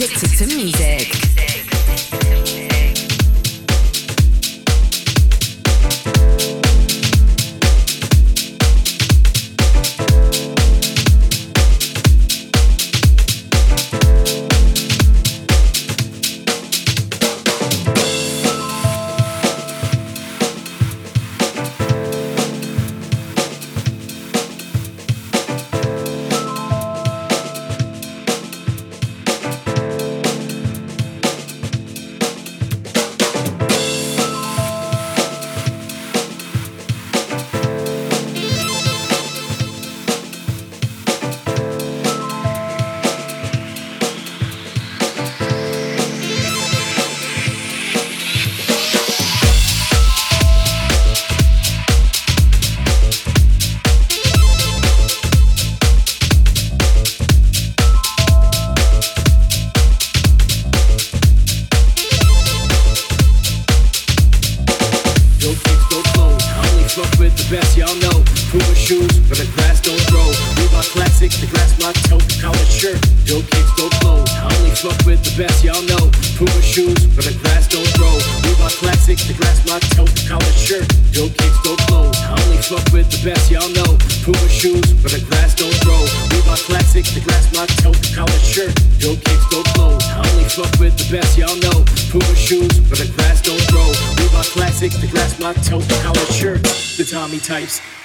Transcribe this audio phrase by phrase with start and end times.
[0.00, 1.29] addicted to music.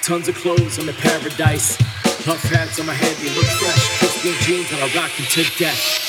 [0.06, 1.76] Tons of clothes on the paradise.
[2.24, 3.98] Puff hats on my head, they look fresh.
[3.98, 6.05] Crispy jeans and I rock them to death.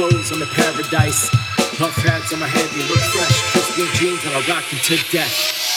[0.00, 1.28] Clothes on the paradise.
[1.76, 3.52] Puff hats on my head, they look fresh.
[3.52, 5.69] Crispy jeans and I rock them to death.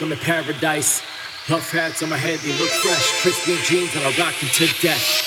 [0.00, 1.02] wheels, I'm paradise.
[1.46, 3.22] Puff hats on my head, they look fresh.
[3.22, 5.23] Crispy jeans, and I'll rock them to death.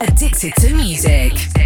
[0.00, 1.57] Addicted to music.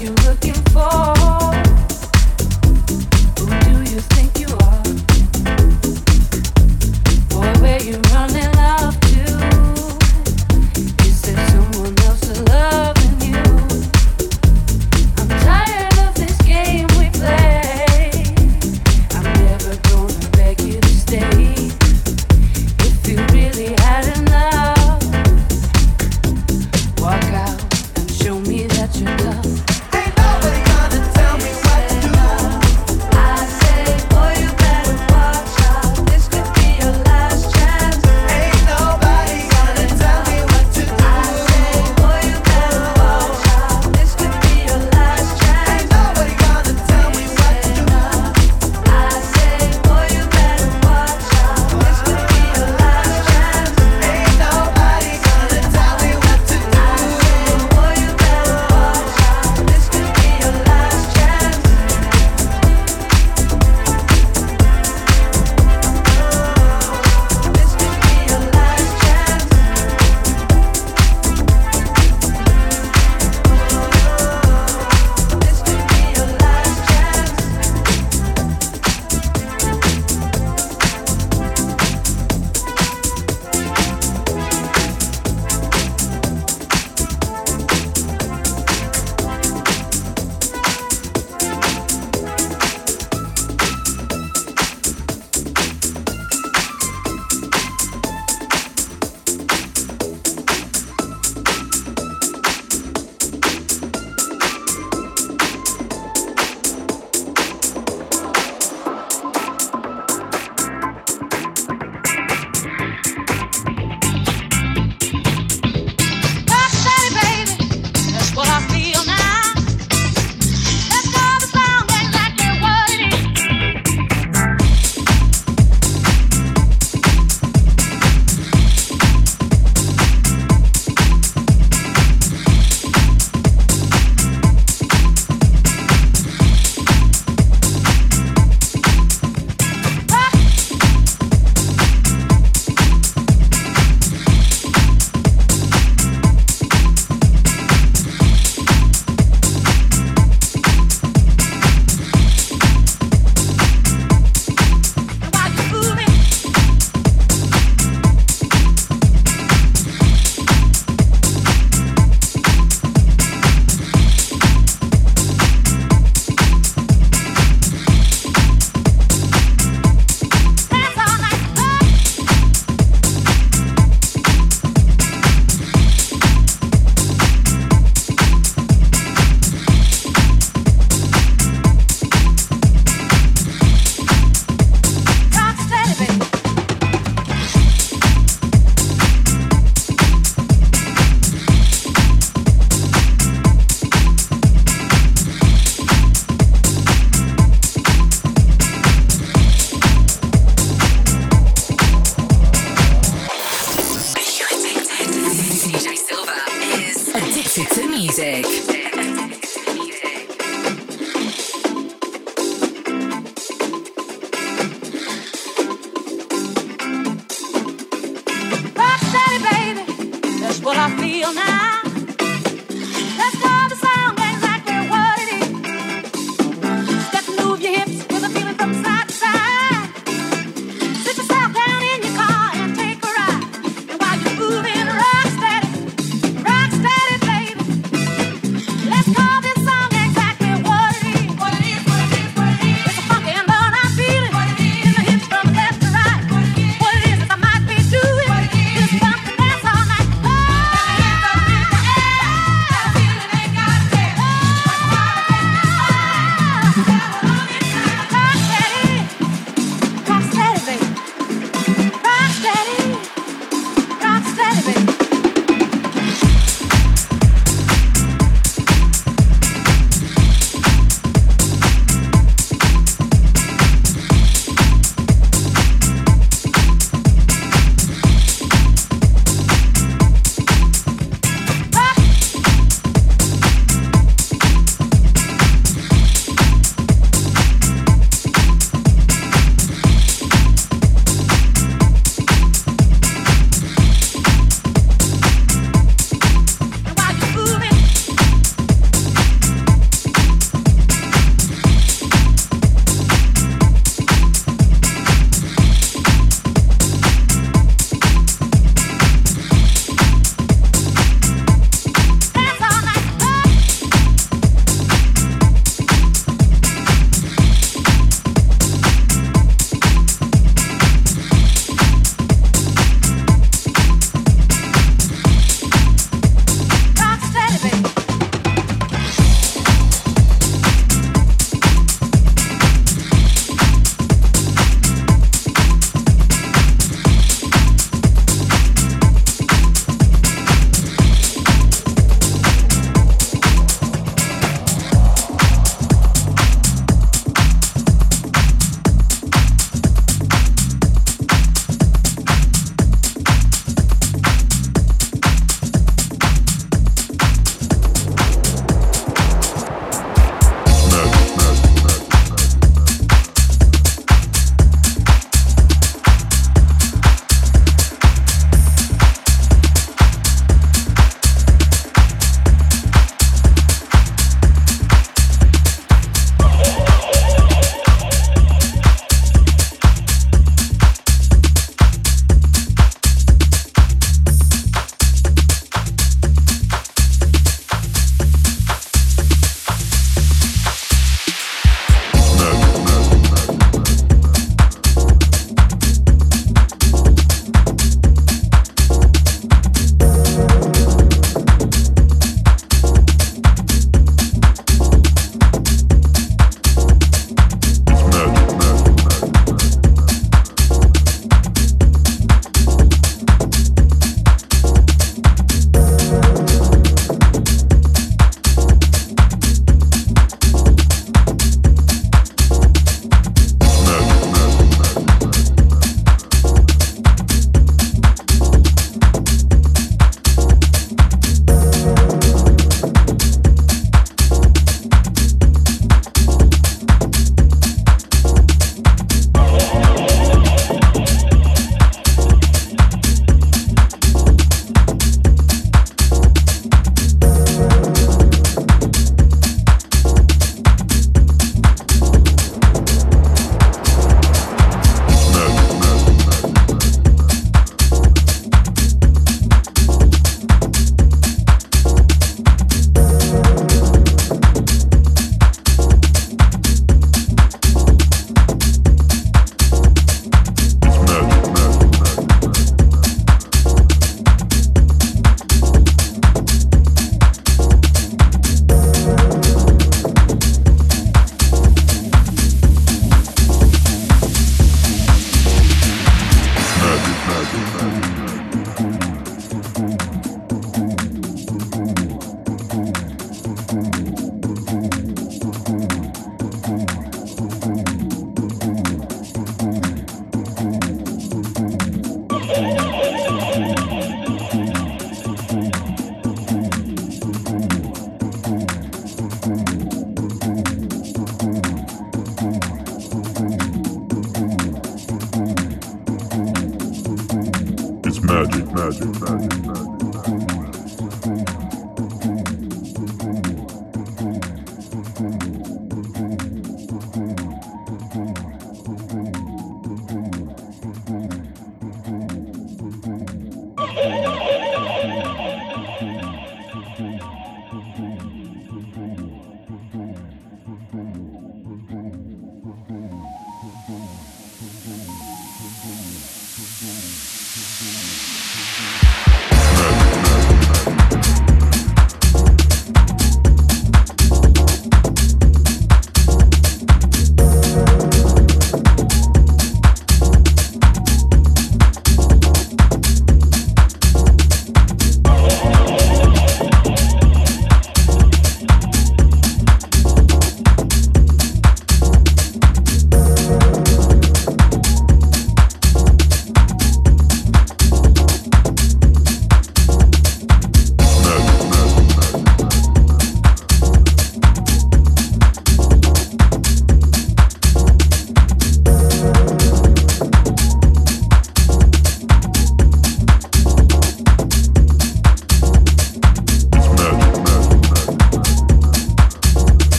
[0.00, 0.67] you looking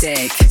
[0.00, 0.47] music.